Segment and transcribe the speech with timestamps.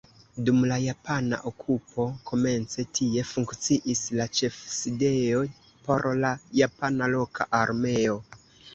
[0.45, 5.47] Dum la japana okupo komence tie funkciis la ĉefsidejo
[5.87, 6.35] por la
[6.65, 8.23] japana loka armeo.